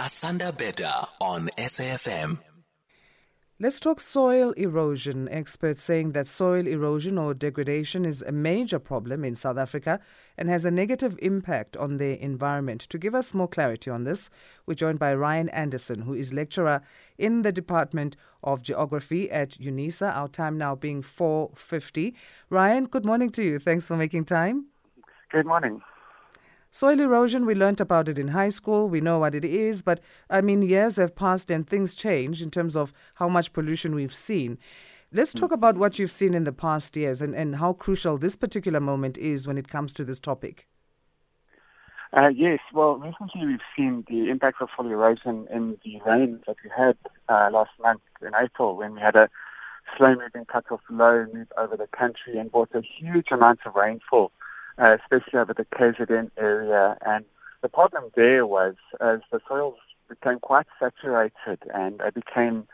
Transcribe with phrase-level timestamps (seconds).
[0.00, 2.38] Asanda Beda on SAFM.
[3.58, 5.28] Let's talk soil erosion.
[5.28, 10.00] Experts saying that soil erosion or degradation is a major problem in South Africa
[10.38, 12.80] and has a negative impact on the environment.
[12.88, 14.30] To give us more clarity on this,
[14.64, 16.80] we're joined by Ryan Anderson, who is lecturer
[17.18, 20.16] in the Department of Geography at UNISA.
[20.16, 22.14] Our time now being 4:50.
[22.48, 23.58] Ryan, good morning to you.
[23.58, 24.68] Thanks for making time.
[25.30, 25.82] Good morning.
[26.72, 28.88] Soil erosion, we learnt about it in high school.
[28.88, 32.50] We know what it is, but I mean, years have passed and things change in
[32.52, 34.56] terms of how much pollution we've seen.
[35.12, 38.36] Let's talk about what you've seen in the past years and, and how crucial this
[38.36, 40.68] particular moment is when it comes to this topic.
[42.12, 46.56] Uh, yes, well, recently we've seen the impact of soil erosion in the rains that
[46.62, 46.96] we had
[47.28, 49.28] uh, last month in April when we had a
[49.96, 54.30] slow-moving cut-off low move over the country and brought a huge amount of rainfall
[54.80, 56.96] uh, especially over the KZN area.
[57.04, 57.24] And
[57.62, 62.66] the problem there was as the soils became quite saturated and they became,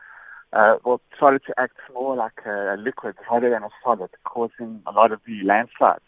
[0.53, 4.83] uh, well, started to act more like a, a liquid rather than a solid, causing
[4.87, 6.01] a lot of the landslides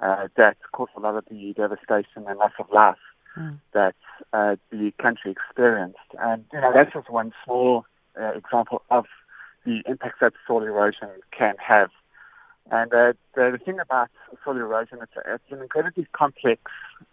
[0.00, 2.96] uh, that caused a lot of the devastation and loss of life
[3.36, 3.58] mm.
[3.72, 3.94] that
[4.32, 5.98] uh, the country experienced.
[6.20, 7.84] And, you know, that's just one small
[8.18, 9.06] uh, example of
[9.64, 11.90] the impacts that soil erosion can have
[12.70, 14.10] and uh, the, the, thing about
[14.44, 16.62] soil erosion, it's, a, it's an incredibly complex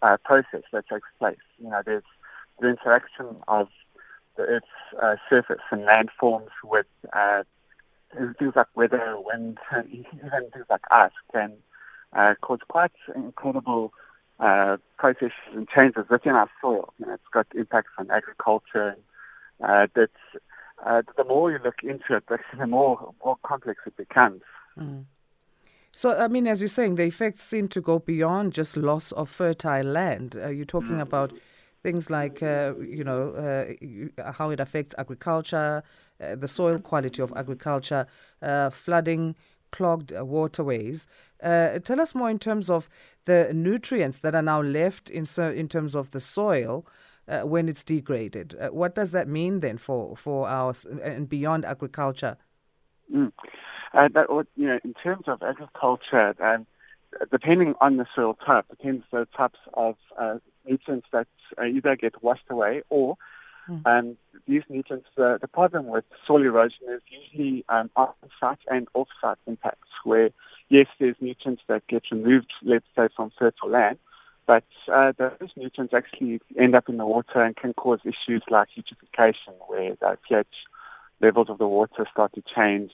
[0.02, 1.36] uh, process that takes place.
[1.58, 2.02] You know, there's
[2.60, 3.68] the interaction of
[4.36, 4.66] the Earth's
[5.00, 7.44] uh, surface and landforms with uh,
[8.38, 9.58] things like weather, wind,
[9.90, 11.52] even things like ice can
[12.12, 13.92] uh, cause quite incredible
[14.40, 16.92] uh, processes and changes within our soil.
[16.98, 18.96] You know, it's got impacts on agriculture.
[19.60, 19.96] And,
[21.16, 22.24] the more you look into it,
[22.58, 24.42] the more, more complex it becomes.
[24.76, 25.04] Mm.
[25.96, 29.28] So, I mean, as you're saying, the effects seem to go beyond just loss of
[29.28, 30.36] fertile land.
[30.36, 31.02] Uh, you're talking mm.
[31.02, 31.32] about
[31.84, 35.84] things like, uh, you know, uh, how it affects agriculture,
[36.20, 38.08] uh, the soil quality of agriculture,
[38.42, 39.36] uh, flooding,
[39.70, 41.06] clogged uh, waterways.
[41.40, 42.88] tell us more in terms of
[43.26, 46.84] the nutrients that are now left in, in terms of the soil.
[47.44, 52.36] when it's degraded, what does that mean then for for our and beyond agriculture?
[53.14, 53.32] Mm.
[53.94, 56.66] Uh, that, you know, in terms of agriculture, um,
[57.30, 61.28] depending on the soil type, depends the types of uh, nutrients that
[61.58, 63.16] uh, either get washed away or
[63.68, 63.80] mm.
[63.86, 64.16] um,
[64.48, 65.06] these nutrients.
[65.16, 70.30] Uh, the problem with soil erosion is usually um, on-site and off-site impacts, where
[70.68, 73.98] yes, there's nutrients that get removed, let's say, from fertile land,
[74.46, 78.68] but uh, those nutrients actually end up in the water and can cause issues like
[78.76, 80.46] eutrophication, where the pH
[81.20, 82.90] levels of the water start to change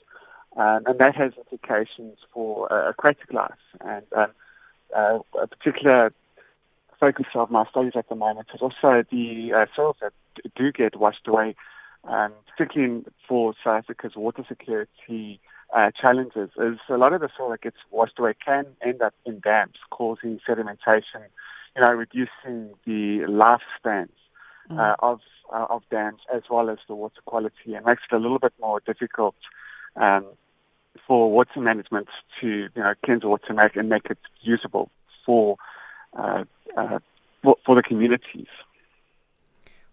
[0.57, 3.53] um, and that has implications for uh, aquatic life.
[3.81, 4.31] And um,
[4.95, 6.13] uh, a particular
[6.99, 10.13] focus of my studies at the moment is also the uh, soils that
[10.55, 11.55] do get washed away,
[12.05, 15.41] um, particularly for South Africa's water security
[15.75, 16.51] uh, challenges.
[16.59, 19.77] Is a lot of the soil that gets washed away can end up in dams,
[19.91, 21.23] causing sedimentation,
[21.77, 24.11] you know, reducing the lifespans
[24.71, 24.79] mm.
[24.79, 25.21] uh, of
[25.53, 28.53] uh, of dams as well as the water quality, and makes it a little bit
[28.61, 29.35] more difficult
[29.97, 30.27] um,
[31.07, 32.09] for water management
[32.41, 34.91] to you know cleanse water make and make it usable
[35.25, 35.57] for
[36.17, 36.45] uh,
[36.77, 36.99] uh,
[37.43, 38.49] for, for, the communities.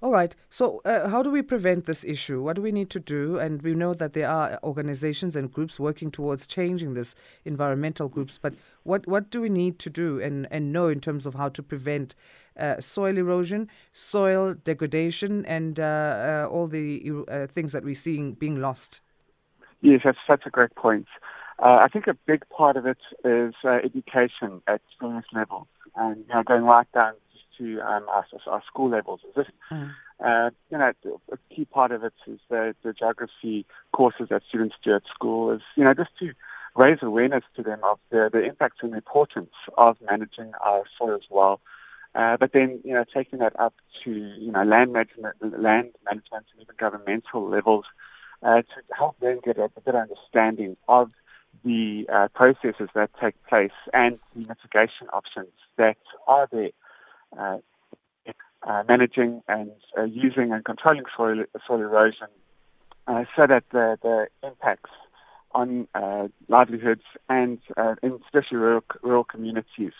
[0.01, 0.35] All right.
[0.49, 2.41] So, uh, how do we prevent this issue?
[2.41, 3.39] What do we need to do?
[3.39, 7.15] And we know that there are organizations and groups working towards changing this,
[7.45, 8.37] environmental groups.
[8.37, 8.53] But
[8.83, 11.63] what, what do we need to do and, and know in terms of how to
[11.63, 12.13] prevent
[12.59, 18.61] uh, soil erosion, soil degradation, and uh, uh, all the things that we're seeing being
[18.61, 19.01] lost?
[19.81, 21.07] Yes, that's such a great point.
[21.59, 26.17] Uh, I think a big part of it is uh, education at various levels, and
[26.17, 27.13] you know, going right down
[27.57, 29.21] to um, our, our, school levels.
[29.27, 29.91] Is this, mm.
[30.23, 30.93] uh, you know,
[31.31, 35.51] a key part of it is the, the geography courses that students do at school.
[35.51, 36.33] Is you know just to
[36.75, 41.59] raise awareness to them of the, the impacts and importance of managing our soils well.
[42.13, 43.73] Uh, but then, you know, taking that up
[44.03, 47.85] to, you know, land management, land management and even governmental levels
[48.43, 51.11] uh, to help them get a better understanding of
[51.63, 55.97] the uh, processes that take place and the mitigation options that
[56.27, 56.71] are there.
[57.37, 57.57] Uh,
[58.63, 62.27] uh managing and uh, using and controlling soil, soil erosion
[63.05, 64.89] uh, so that the, the impacts
[65.53, 65.87] on
[66.47, 67.59] livelihoods and
[68.03, 69.93] especially rural, rural communities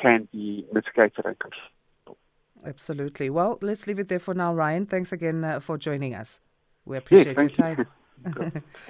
[0.00, 2.18] can be mitigated and controlled.
[2.64, 3.28] Absolutely.
[3.28, 4.86] Well, let's leave it there for now, Ryan.
[4.86, 6.38] Thanks again for joining us.
[6.84, 7.86] We appreciate your time.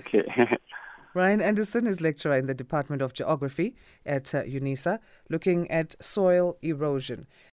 [0.00, 0.24] okay.
[1.14, 4.98] Ryan Anderson is lecturer in the Department of Geography at uh, UNISA,
[5.30, 7.28] looking at soil erosion.